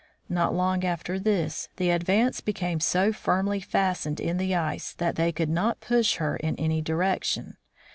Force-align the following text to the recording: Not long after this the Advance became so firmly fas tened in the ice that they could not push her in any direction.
Not 0.29 0.55
long 0.55 0.83
after 0.83 1.19
this 1.19 1.69
the 1.75 1.91
Advance 1.91 2.41
became 2.41 2.79
so 2.79 3.13
firmly 3.13 3.59
fas 3.59 3.99
tened 3.99 4.19
in 4.19 4.37
the 4.37 4.55
ice 4.55 4.93
that 4.93 5.15
they 5.15 5.31
could 5.31 5.47
not 5.49 5.79
push 5.79 6.15
her 6.15 6.37
in 6.37 6.55
any 6.55 6.81
direction. 6.81 7.57